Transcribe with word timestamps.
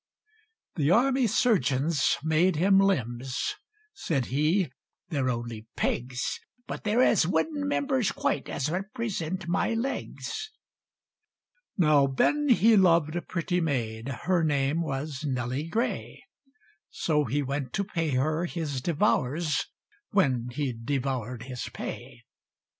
The 0.77 0.89
army 0.89 1.27
surgeons 1.27 2.17
made 2.23 2.55
him 2.55 2.79
limbs: 2.79 3.53
Said 3.93 4.25
he, 4.33 4.71
"They're 5.09 5.29
only 5.29 5.67
pegs: 5.75 6.39
But 6.65 6.85
there's 6.85 7.19
as 7.19 7.27
wooden 7.27 7.67
members 7.67 8.11
quite, 8.11 8.49
As 8.49 8.71
represent 8.71 9.47
my 9.47 9.75
legs!" 9.75 10.49
Now 11.77 12.07
Ben 12.07 12.49
he 12.49 12.75
loved 12.75 13.15
a 13.15 13.21
pretty 13.21 13.61
maid, 13.61 14.07
Her 14.23 14.43
name 14.43 14.81
was 14.81 15.23
Nelly 15.23 15.67
Gray; 15.67 16.23
So 16.89 17.25
he 17.25 17.43
went 17.43 17.71
to 17.73 17.83
pay 17.83 18.09
her 18.15 18.45
his 18.45 18.81
devours, 18.81 19.67
When 20.09 20.47
he'd 20.49 20.83
devour'd 20.83 21.43
his 21.43 21.69
pay! 21.71 22.23